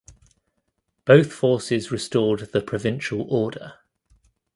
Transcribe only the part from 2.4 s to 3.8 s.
the provincial order.